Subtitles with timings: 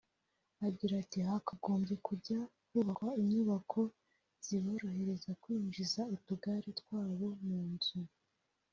[0.67, 3.81] Agira ati "Hakagombye kujya hubakwa inyubako
[4.45, 7.99] ziborohereza kwinjiza utugare twabo mu nzu